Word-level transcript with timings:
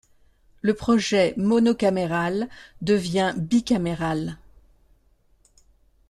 Le 0.63 0.73
projet 0.73 1.35
monocaméral 1.37 2.49
devient 2.81 3.35
bicaméral. 3.37 4.39